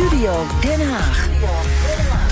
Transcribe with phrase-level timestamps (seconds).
[0.00, 2.29] Studio Den Haag.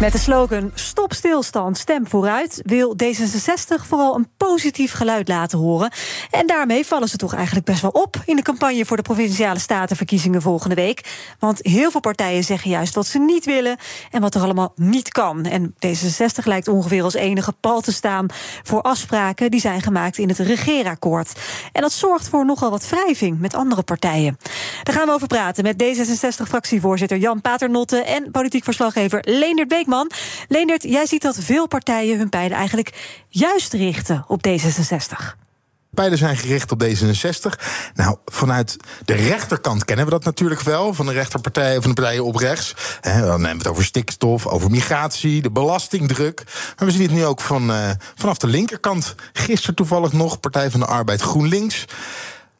[0.00, 5.92] Met de slogan Stop stilstand, stem vooruit wil D66 vooral een positief geluid laten horen.
[6.30, 9.58] En daarmee vallen ze toch eigenlijk best wel op in de campagne voor de provinciale
[9.58, 11.26] statenverkiezingen volgende week.
[11.38, 13.76] Want heel veel partijen zeggen juist wat ze niet willen
[14.10, 15.44] en wat er allemaal niet kan.
[15.44, 18.26] En D66 lijkt ongeveer als enige pal te staan
[18.62, 21.32] voor afspraken die zijn gemaakt in het regeerakkoord.
[21.72, 24.38] En dat zorgt voor nogal wat wrijving met andere partijen.
[24.82, 29.68] Daar gaan we over praten met D66-fractievoorzitter Jan Paternotte en politiek verslaggever Leendert
[30.48, 35.42] Leendert, jij ziet dat veel partijen hun pijlen eigenlijk juist richten op D66.
[35.94, 37.64] Pijlen zijn gericht op D66.
[37.94, 40.94] Nou, vanuit de rechterkant kennen we dat natuurlijk wel.
[40.94, 42.74] Van de rechterpartijen, van de partijen op rechts.
[43.00, 46.42] dan hebben we het over stikstof, over migratie, de belastingdruk.
[46.78, 49.14] Maar we zien het nu ook van, uh, vanaf de linkerkant.
[49.32, 51.84] Gisteren toevallig nog, Partij van de Arbeid GroenLinks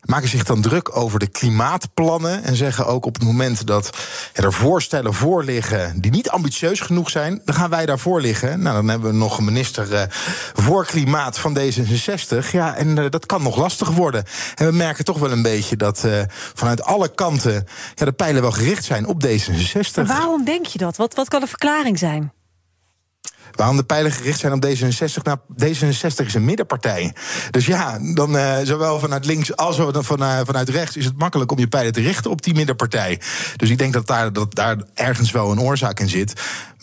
[0.05, 2.45] maken zich dan druk over de klimaatplannen.
[2.45, 3.91] En zeggen ook op het moment dat
[4.33, 8.63] er voorstellen voor liggen die niet ambitieus genoeg zijn, dan gaan wij daarvoor liggen.
[8.63, 10.03] Nou, dan hebben we nog een minister uh,
[10.55, 12.51] voor klimaat van D66.
[12.51, 14.25] Ja, en uh, dat kan nog lastig worden.
[14.55, 16.23] En we merken toch wel een beetje dat uh,
[16.55, 19.95] vanuit alle kanten ja, de pijlen wel gericht zijn op D66.
[19.95, 20.97] Maar waarom denk je dat?
[20.97, 22.33] Wat, wat kan de verklaring zijn?
[23.55, 25.23] Waarom de pijlen gericht zijn op D66?
[25.23, 27.15] Nou, D66 is een middenpartij.
[27.51, 29.89] Dus ja, dan uh, zowel vanuit links als uh,
[30.45, 33.21] vanuit rechts is het makkelijk om je pijlen te richten op die middenpartij.
[33.57, 36.33] Dus ik denk dat daar, dat daar ergens wel een oorzaak in zit.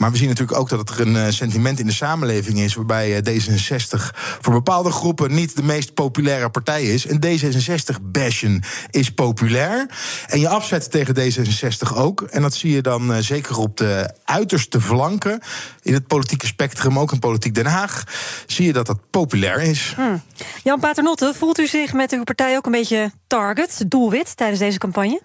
[0.01, 3.23] Maar we zien natuurlijk ook dat er een uh, sentiment in de samenleving is waarbij
[3.29, 7.05] D66 voor bepaalde groepen niet de meest populaire partij is.
[7.05, 9.89] En D66-bashen is populair.
[10.27, 12.21] En je afzetten tegen D66 ook.
[12.21, 15.41] En dat zie je dan zeker op de uiterste flanken
[15.81, 18.03] in het politieke spectrum, ook in politiek Den Haag,
[18.45, 19.93] zie je dat dat populair is.
[19.95, 20.21] Hmm.
[20.63, 24.77] Jan Paternotte, voelt u zich met uw partij ook een beetje target, doelwit tijdens deze
[24.77, 25.21] campagne?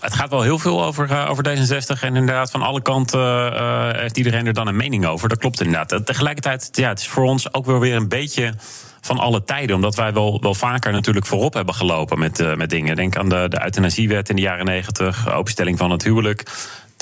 [0.00, 2.00] Het gaat wel heel veel over, uh, over D66.
[2.00, 3.20] En inderdaad, van alle kanten
[3.52, 5.28] uh, heeft iedereen er dan een mening over.
[5.28, 6.06] Dat klopt inderdaad.
[6.06, 8.54] Tegelijkertijd, ja, het is voor ons ook wel weer een beetje
[9.00, 9.76] van alle tijden.
[9.76, 12.96] Omdat wij wel, wel vaker natuurlijk voorop hebben gelopen met, met dingen.
[12.96, 16.42] Denk aan de, de euthanasiewet in de jaren negentig, openstelling van het huwelijk.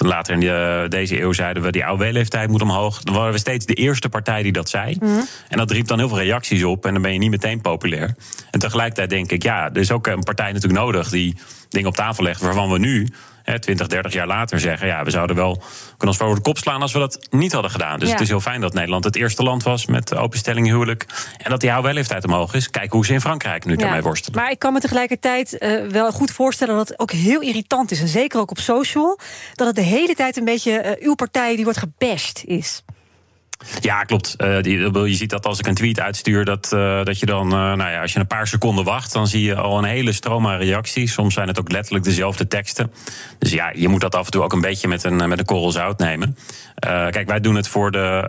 [0.06, 3.02] Later in de, deze eeuw zeiden we die AOW-leeftijd moet omhoog.
[3.02, 4.96] Dan waren we steeds de eerste partij die dat zei.
[5.00, 5.26] Mm.
[5.48, 6.86] En dat riep dan heel veel reacties op.
[6.86, 8.14] En dan ben je niet meteen populair.
[8.50, 11.36] En tegelijkertijd denk ik, ja, er is ook een partij natuurlijk nodig die
[11.68, 13.08] dingen op tafel legt waarvan we nu
[13.44, 14.86] 20, 30 jaar later zeggen...
[14.86, 17.70] ja, we zouden wel kunnen ons voor de kop slaan als we dat niet hadden
[17.70, 17.98] gedaan.
[17.98, 18.14] Dus ja.
[18.14, 21.06] het is heel fijn dat Nederland het eerste land was met openstelling huwelijk...
[21.38, 22.70] en dat die AOW-leeftijd omhoog is.
[22.70, 23.78] Kijk hoe ze in Frankrijk nu ja.
[23.78, 24.40] daarmee worstelen.
[24.40, 28.00] Maar ik kan me tegelijkertijd uh, wel goed voorstellen dat het ook heel irritant is...
[28.00, 29.18] en zeker ook op social,
[29.54, 32.82] dat het de hele tijd een beetje uh, uw partij die wordt gebashed is.
[33.80, 34.34] Ja, klopt.
[34.38, 34.78] Uh, die,
[35.08, 38.00] je ziet dat als ik een tweet uitstuur, dat, uh, dat je dan, nou ja,
[38.00, 41.12] als je een paar seconden wacht, dan zie je al een hele stroom aan reacties.
[41.12, 42.92] Soms zijn het ook letterlijk dezelfde teksten.
[43.38, 45.44] Dus ja, je moet dat af en toe ook een beetje met een, met een
[45.44, 46.36] korrel zout nemen.
[47.10, 48.24] kijk, wij doen het voor de,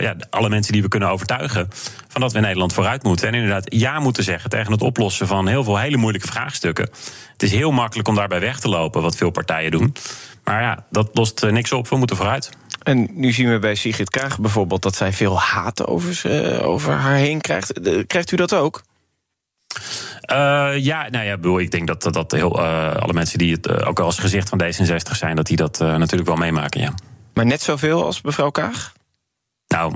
[0.00, 1.68] ja, alle mensen die we kunnen overtuigen
[2.08, 3.28] van dat we in Nederland vooruit moeten.
[3.28, 6.88] En inderdaad ja moeten zeggen tegen het oplossen van heel veel hele moeilijke vraagstukken.
[7.32, 9.94] Het is heel makkelijk om daarbij weg te lopen, wat veel partijen doen.
[10.44, 11.88] Maar ja, dat lost niks op.
[11.88, 12.50] We moeten vooruit.
[12.86, 16.92] En nu zien we bij Sigrid Kaag bijvoorbeeld dat zij veel haat over, uh, over
[16.92, 17.80] haar heen krijgt.
[18.06, 18.82] Krijgt u dat ook?
[20.32, 23.84] Uh, ja, nou ja, bedoel, ik denk dat, dat heel, uh, alle mensen die het
[23.84, 26.94] ook als gezicht van D66 zijn, dat die dat natuurlijk wel meemaken, ja.
[27.34, 28.92] Maar net zoveel als mevrouw Kaag?
[29.66, 29.94] Nou,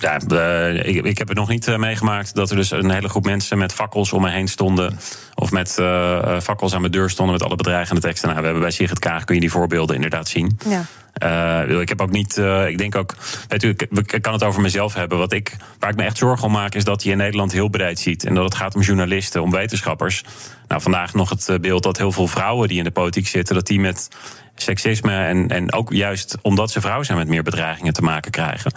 [0.00, 0.18] ja,
[0.66, 3.72] ik, ik, heb het nog niet meegemaakt dat er dus een hele groep mensen met
[3.72, 4.98] fakkels om me heen stonden.
[5.34, 8.28] Of met uh, fakkels aan mijn deur stonden met alle bedreigende teksten.
[8.28, 10.58] Nou, we hebben bij Sigrid Kaag kun je die voorbeelden inderdaad zien.
[10.68, 10.84] Ja.
[11.22, 13.14] Uh, ik heb ook niet, uh, ik denk ook,
[13.48, 15.18] weet u, ik, kan het over mezelf hebben.
[15.18, 17.68] Wat ik, waar ik me echt zorgen om maak, is dat je in Nederland heel
[17.68, 18.24] breed ziet.
[18.24, 20.24] En dat het gaat om journalisten, om wetenschappers.
[20.68, 23.66] Nou, vandaag nog het beeld dat heel veel vrouwen die in de politiek zitten, dat
[23.66, 24.08] die met
[24.54, 28.72] seksisme en, en ook juist omdat ze vrouw zijn met meer bedreigingen te maken krijgen.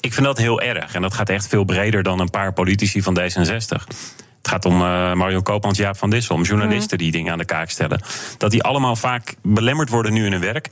[0.00, 0.94] Ik vind dat heel erg.
[0.94, 3.84] En dat gaat echt veel breder dan een paar politici van D66.
[4.38, 7.44] Het gaat om uh, Mario Koopmans, Jaap van Dissel, om journalisten die dingen aan de
[7.44, 8.00] kaak stellen.
[8.38, 10.68] Dat die allemaal vaak belemmerd worden nu in hun werk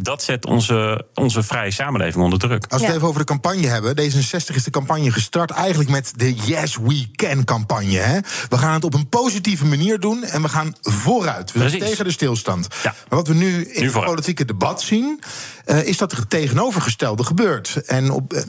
[0.00, 2.66] dat zet onze, onze vrije samenleving onder druk.
[2.68, 3.96] Als we het even over de campagne hebben.
[4.00, 7.96] D66 is de campagne gestart eigenlijk met de Yes We Can campagne.
[7.98, 8.20] Hè?
[8.48, 11.52] We gaan het op een positieve manier doen en we gaan vooruit.
[11.52, 12.66] We zijn tegen de stilstand.
[12.82, 12.94] Ja.
[13.08, 15.20] Maar wat we nu in nu het politieke debat zien...
[15.68, 17.82] uh, is dat het tegenovergestelde gebeurt.
[17.86, 18.40] En op, uh,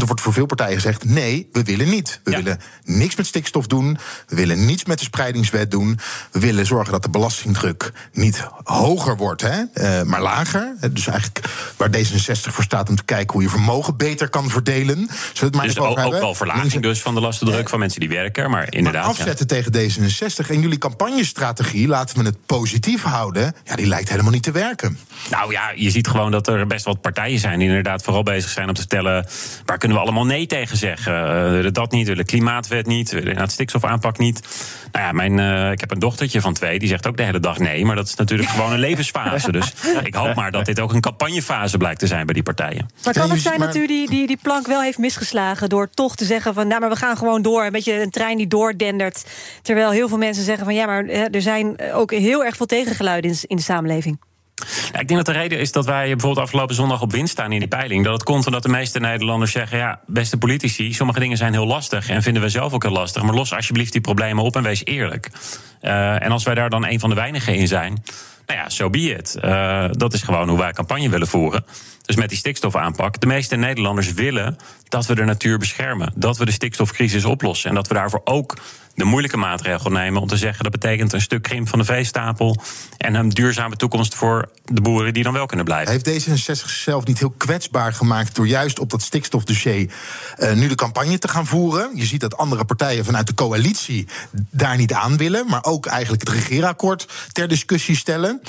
[0.00, 2.20] er wordt voor veel partijen gezegd: nee, we willen niet.
[2.24, 2.36] We ja.
[2.36, 3.98] willen niks met stikstof doen.
[4.26, 5.98] We willen niets met de spreidingswet doen.
[6.30, 10.74] We willen zorgen dat de belastingdruk niet hoger wordt, hè, uh, maar lager.
[10.92, 15.08] Dus eigenlijk waar D66 voor staat om te kijken hoe je vermogen beter kan verdelen.
[15.50, 18.50] Maar dus ook, ook wel verlaging dus van de lastendruk van mensen die werken.
[18.50, 19.02] Maar inderdaad.
[19.02, 19.62] Maar afzetten ja.
[19.62, 23.54] tegen D66 en jullie campagnestrategie, laten we het positief houden.
[23.64, 24.98] Ja, die lijkt helemaal niet te werken.
[25.30, 28.50] Nou ja, je ziet gewoon dat er best wat partijen zijn die inderdaad vooral bezig
[28.50, 29.26] zijn om te vertellen.
[29.64, 31.62] waar kunnen we allemaal nee tegen zeggen?
[31.64, 34.40] Uh, dat niet, willen klimaatwet niet, willen het stikstofaanpak niet.
[34.92, 37.40] Nou ja, mijn, uh, ik heb een dochtertje van twee, die zegt ook de hele
[37.40, 37.84] dag nee.
[37.84, 39.52] Maar dat is natuurlijk gewoon een levensfase.
[39.52, 39.72] Dus
[40.02, 42.88] ik hoop maar dat dit ook een campagnefase blijkt te zijn bij die partijen.
[43.04, 46.16] Maar kan het zijn dat u die, die, die plank wel heeft misgeslagen door toch
[46.16, 47.64] te zeggen van nou, maar we gaan gewoon door.
[47.64, 49.24] Een beetje een trein die doordendert.
[49.62, 53.30] Terwijl heel veel mensen zeggen van ja, maar er zijn ook heel erg veel tegengeluiden
[53.30, 54.18] in, in de samenleving.
[55.00, 57.58] Ik denk dat de reden is dat wij bijvoorbeeld afgelopen zondag op winst staan in
[57.58, 58.04] die peiling.
[58.04, 61.66] Dat het komt omdat de meeste Nederlanders zeggen: ja, beste politici, sommige dingen zijn heel
[61.66, 63.22] lastig en vinden we zelf ook heel lastig.
[63.22, 65.30] Maar los alsjeblieft die problemen op en wees eerlijk.
[65.82, 68.02] Uh, en als wij daar dan een van de weinigen in zijn,
[68.46, 69.36] nou ja, so be it.
[69.44, 71.64] Uh, dat is gewoon hoe wij campagne willen voeren.
[72.02, 73.20] Dus met die stikstofaanpak.
[73.20, 74.56] De meeste Nederlanders willen
[74.88, 76.12] dat we de natuur beschermen.
[76.16, 77.68] Dat we de stikstofcrisis oplossen.
[77.68, 78.56] En dat we daarvoor ook
[78.94, 82.56] de moeilijke maatregel nemen om te zeggen dat betekent een stuk krimp van de veestapel
[82.96, 85.92] en een duurzame toekomst voor de boeren die dan wel kunnen blijven.
[85.92, 89.90] Heeft D66 zichzelf niet heel kwetsbaar gemaakt door juist op dat stikstofdossier
[90.38, 91.90] uh, nu de campagne te gaan voeren?
[91.94, 94.06] Je ziet dat andere partijen vanuit de coalitie
[94.50, 98.40] daar niet aan willen, maar ook eigenlijk het regeerakkoord ter discussie stellen.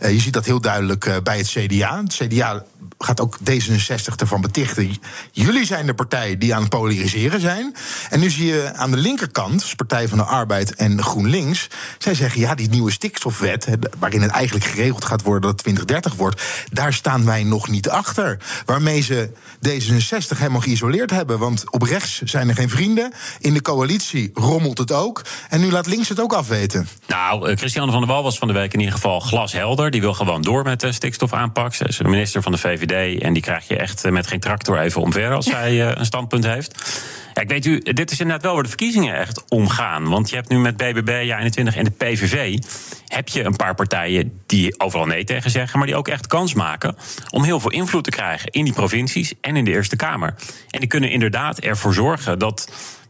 [0.00, 2.02] Uh, je ziet dat heel duidelijk uh, bij het CDA.
[2.02, 2.64] Het CDA
[2.98, 4.96] gaat ook D66 ervan betichten.
[5.32, 7.74] Jullie zijn de partij die aan het polariseren zijn.
[8.10, 12.14] En nu zie je aan de linkerkant, dus Partij van de Arbeid en GroenLinks, zij
[12.14, 16.42] zeggen ja, die nieuwe stikstofwet, waarin het eigenlijk geregeld gaat worden dat het 2030 wordt,
[16.72, 18.38] daar staan wij nog niet achter.
[18.64, 19.30] Waarmee ze
[19.68, 21.38] D66 helemaal geïsoleerd hebben.
[21.38, 23.12] Want op rechts zijn er geen vrienden.
[23.38, 25.22] In de coalitie rommelt het ook.
[25.48, 26.88] En nu laat links het ook afweten.
[27.06, 29.90] Nou, eh, Christiane van der Wal was van de week in ieder geval glashelder.
[29.90, 31.74] Die wil gewoon door met de stikstofaanpak.
[31.74, 32.73] Ze is minister van de VVD.
[32.82, 36.04] En die krijg je echt eh, met geen tractor even omver als zij eh, een
[36.06, 37.02] standpunt heeft.
[37.34, 40.08] Ja, ik weet u, dit is inderdaad wel waar de verkiezingen echt omgaan.
[40.08, 42.58] Want je hebt nu met BBB, Ja21 en de PVV...
[43.06, 45.78] heb je een paar partijen die overal nee tegen zeggen...
[45.78, 46.96] maar die ook echt kans maken
[47.30, 48.50] om heel veel invloed te krijgen...
[48.50, 50.34] in die provincies en in de Eerste Kamer.
[50.70, 52.68] En die kunnen inderdaad ervoor zorgen dat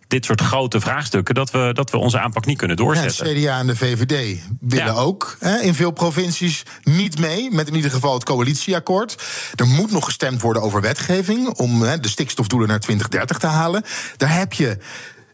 [0.09, 3.29] dit soort grote vraagstukken, dat we, dat we onze aanpak niet kunnen doorzetten.
[3.29, 4.93] Ja, CDA en de VVD willen ja.
[4.93, 9.23] ook hè, in veel provincies niet mee, met in ieder geval het coalitieakkoord.
[9.55, 13.83] Er moet nog gestemd worden over wetgeving om hè, de stikstofdoelen naar 2030 te halen.
[14.17, 14.79] Daar heb je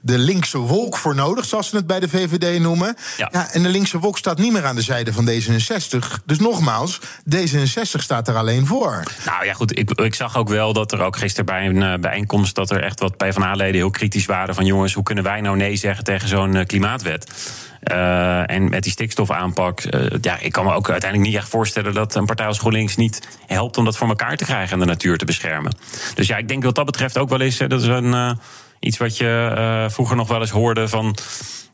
[0.00, 2.96] de linkse wolk voor nodig, zoals ze het bij de VVD noemen.
[3.16, 3.28] Ja.
[3.32, 3.52] ja.
[3.52, 6.24] en de linkse wolk staat niet meer aan de zijde van D66.
[6.24, 7.00] Dus nogmaals,
[7.36, 9.02] D66 staat er alleen voor.
[9.26, 11.94] Nou ja, goed, ik, ik zag ook wel dat er ook gisteren bij een uh,
[11.94, 12.54] bijeenkomst...
[12.54, 14.64] dat er echt wat PvdA-leden heel kritisch waren van...
[14.64, 17.30] jongens, hoe kunnen wij nou nee zeggen tegen zo'n uh, klimaatwet?
[17.84, 21.94] Uh, en met die stikstofaanpak, uh, ja, ik kan me ook uiteindelijk niet echt voorstellen
[21.94, 24.84] dat een partij als GroenLinks niet helpt om dat voor elkaar te krijgen en de
[24.84, 25.76] natuur te beschermen.
[26.14, 28.38] Dus ja, ik denk wat dat betreft ook wel eens, dat is een.
[28.80, 31.16] Iets wat je uh, vroeger nog wel eens hoorde van.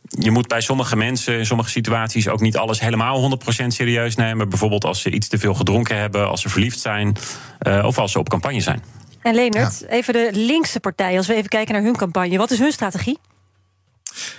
[0.08, 4.48] Je moet bij sommige mensen in sommige situaties ook niet alles helemaal 100% serieus nemen.
[4.48, 7.16] Bijvoorbeeld als ze iets te veel gedronken hebben, als ze verliefd zijn
[7.62, 8.82] uh, of als ze op campagne zijn.
[9.22, 12.38] En Leonard, even de linkse partij, als we even kijken naar hun campagne.
[12.38, 13.18] Wat is hun strategie?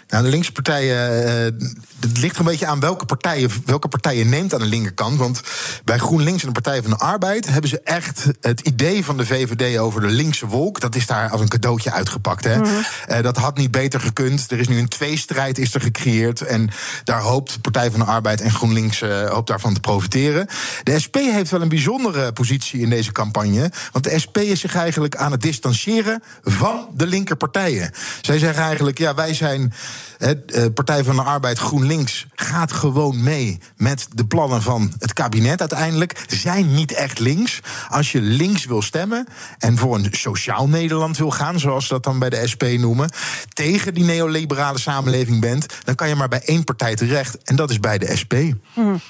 [0.08, 1.28] Nou, de linkse partijen.
[1.28, 1.66] Uh,
[2.00, 5.18] het ligt er een beetje aan welke partijen, welke partijen neemt aan de linkerkant.
[5.18, 5.42] Want
[5.84, 9.26] bij GroenLinks en de Partij van de Arbeid hebben ze echt het idee van de
[9.26, 10.80] VVD over de linkse wolk.
[10.80, 12.44] Dat is daar als een cadeautje uitgepakt.
[12.44, 12.58] Hè?
[12.58, 12.84] Mm -hmm.
[13.10, 14.52] uh, dat had niet beter gekund.
[14.52, 16.42] Er is nu een tweestrijd is er gecreëerd.
[16.42, 16.70] En
[17.04, 20.48] daar hoopt de Partij van de Arbeid en GroenLinks uh, hoopt daarvan te profiteren.
[20.84, 23.72] De SP heeft wel een bijzondere positie in deze campagne.
[23.92, 27.92] Want de SP is zich eigenlijk aan het distancieren van de linkerpartijen.
[28.22, 29.74] Zij zeggen eigenlijk, ja, wij zijn
[30.18, 35.60] het Partij van de Arbeid GroenLinks gaat gewoon mee met de plannen van het kabinet
[35.60, 36.26] uiteindelijk.
[36.28, 37.60] Zijn niet echt links.
[37.90, 39.28] Als je links wil stemmen
[39.58, 43.10] en voor een sociaal Nederland wil gaan, zoals ze dat dan bij de SP noemen,
[43.54, 47.38] tegen die neoliberale samenleving bent, dan kan je maar bij één partij terecht.
[47.44, 48.34] En dat is bij de SP.
[48.74, 49.02] Mm.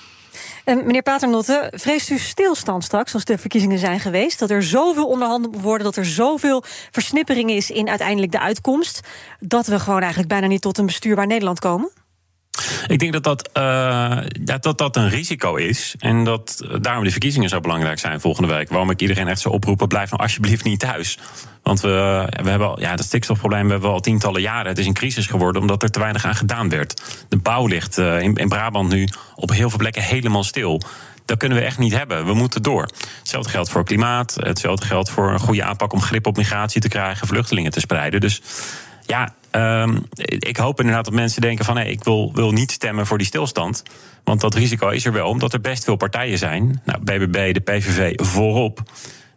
[0.67, 4.39] En meneer Paternotte, vreest u stilstand straks, als de verkiezingen zijn geweest?
[4.39, 8.99] Dat er zoveel onderhandeld moet worden, dat er zoveel versnippering is in uiteindelijk de uitkomst,
[9.39, 11.91] dat we gewoon eigenlijk bijna niet tot een bestuurbaar Nederland komen?
[12.87, 15.95] Ik denk dat dat, ja, dat dat een risico is.
[15.99, 18.69] En dat daarom de verkiezingen zo belangrijk zijn volgende week.
[18.69, 21.17] Waarom ik iedereen echt zou oproepen: blijf nou alsjeblieft niet thuis.
[21.63, 24.67] Want we, we hebben al, ja, dat stikstofprobleem hebben we al tientallen jaren.
[24.67, 27.01] Het is een crisis geworden omdat er te weinig aan gedaan werd.
[27.29, 30.81] De bouw ligt uh, in, in Brabant nu op heel veel plekken helemaal stil.
[31.25, 32.25] dat kunnen we echt niet hebben.
[32.25, 32.89] We moeten door.
[33.19, 34.35] Hetzelfde geldt voor klimaat.
[34.39, 38.19] Hetzelfde geldt voor een goede aanpak om grip op migratie te krijgen, vluchtelingen te spreiden.
[38.19, 38.41] Dus
[39.05, 43.05] ja, um, ik hoop inderdaad dat mensen denken van hé, ik wil, wil niet stemmen
[43.05, 43.83] voor die stilstand.
[44.23, 46.81] Want dat risico is er wel, omdat er best veel partijen zijn.
[46.85, 48.83] Nou, BBB, de PVV voorop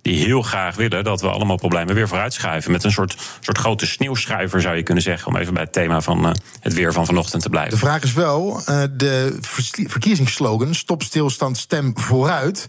[0.03, 2.73] die heel graag willen dat we allemaal problemen weer vooruitschuiven.
[2.73, 5.29] Met een soort, soort grote sneeuwschuiver, zou je kunnen zeggen.
[5.29, 7.73] Om even bij het thema van uh, het weer van vanochtend te blijven.
[7.73, 9.39] De vraag is wel: uh, de
[9.87, 12.67] verkiezingsslogan stop stilstand, stem vooruit.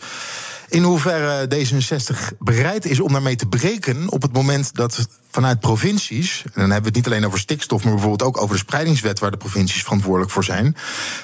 [0.71, 6.41] In hoeverre D66 bereid is om daarmee te breken op het moment dat vanuit provincies,
[6.43, 9.19] en dan hebben we het niet alleen over stikstof, maar bijvoorbeeld ook over de spreidingswet
[9.19, 10.75] waar de provincies verantwoordelijk voor zijn,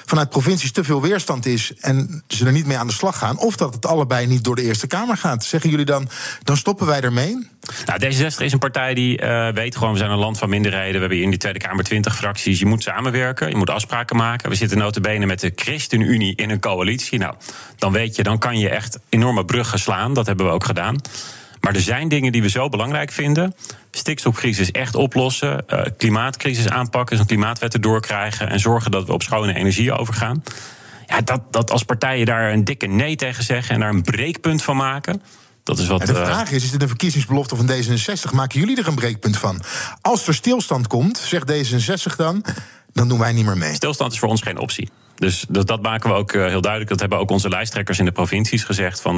[0.06, 3.38] vanuit provincies te veel weerstand is en ze er niet mee aan de slag gaan,
[3.38, 5.44] of dat het allebei niet door de Eerste Kamer gaat.
[5.44, 6.08] Zeggen jullie dan,
[6.42, 7.48] dan stoppen wij ermee?
[7.86, 10.92] Nou, D66 is een partij die uh, weet gewoon, we zijn een land van minderheden.
[10.92, 12.58] We hebben hier in die Tweede Kamer 20 fracties.
[12.58, 14.48] Je moet samenwerken, je moet afspraken maken.
[14.48, 17.18] We zitten notabene met de ChristenUnie in een coalitie.
[17.18, 17.34] Nou,
[17.76, 20.14] dan weet je, dan kan je echt enorme bruggen slaan.
[20.14, 21.00] Dat hebben we ook gedaan.
[21.60, 23.54] Maar er zijn dingen die we zo belangrijk vinden.
[23.90, 25.64] Stikstofcrisis echt oplossen.
[25.68, 27.10] Uh, klimaatcrisis aanpakken.
[27.10, 28.48] Dus een klimaatwet erdoor krijgen.
[28.48, 30.42] En zorgen dat we op schone energie overgaan.
[31.06, 33.74] Ja, dat, dat als partijen daar een dikke nee tegen zeggen.
[33.74, 35.22] En daar een breekpunt van maken.
[35.68, 38.32] Dat is wat, de vraag is: is dit een verkiezingsbelofte van D66?
[38.32, 39.60] Maken jullie er een breekpunt van?
[40.00, 42.44] Als er stilstand komt, zegt D66 dan.
[42.92, 43.74] dan doen wij niet meer mee.
[43.74, 44.90] Stilstand is voor ons geen optie.
[45.14, 46.90] Dus dat, dat, maken we ook uh, heel duidelijk.
[46.90, 49.00] Dat hebben ook onze lijsttrekkers in de provincies gezegd.
[49.00, 49.16] Van,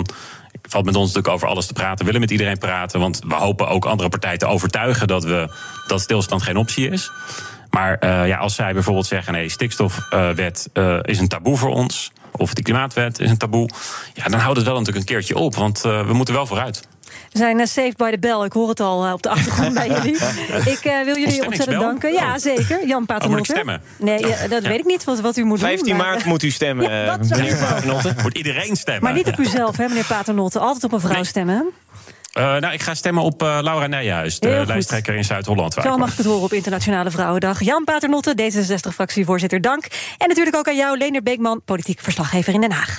[0.52, 1.98] het valt met ons natuurlijk over alles te praten.
[1.98, 3.00] We willen met iedereen praten.
[3.00, 5.48] Want we hopen ook andere partijen te overtuigen dat, we,
[5.86, 7.10] dat stilstand geen optie is.
[7.70, 12.12] Maar uh, ja, als zij bijvoorbeeld zeggen: nee, stikstofwet uh, is een taboe voor ons.
[12.36, 13.68] Of die klimaatwet is een taboe.
[14.14, 15.54] Ja, dan houdt het wel natuurlijk een keertje op.
[15.54, 16.88] Want we moeten wel vooruit.
[17.32, 18.44] We zijn uh, saved by the bell.
[18.44, 20.14] Ik hoor het al uh, op de achtergrond bij jullie.
[20.74, 22.12] Ik uh, wil jullie ontzettend danken.
[22.12, 22.86] Ja, zeker.
[22.86, 23.52] Jan Paternotte.
[23.52, 23.82] Oh, stemmen?
[23.96, 24.68] Nee, ja, dat ja.
[24.68, 25.96] weet ik niet wat, wat u moet 15 doen.
[25.96, 28.14] 15 maart moet u stemmen, ja, meneer Paternotte.
[28.22, 29.02] Moet iedereen stemmen.
[29.02, 30.58] Maar niet op uzelf, hè, meneer Paternotte.
[30.58, 31.24] Altijd op een vrouw nee.
[31.24, 31.72] stemmen.
[32.40, 35.74] Uh, nou, ik ga stemmen op uh, Laura Nijhuis, de lijsttrekker in Zuid-Holland.
[35.82, 37.62] Zo mag ik het horen op Internationale Vrouwendag.
[37.62, 39.84] Jan Paternotte, D66-fractievoorzitter, dank.
[40.18, 42.98] En natuurlijk ook aan jou, Lener Beekman, politiek verslaggever in Den Haag.